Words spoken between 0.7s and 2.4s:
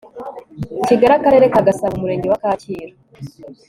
kigali akarere ka gasabo umurenge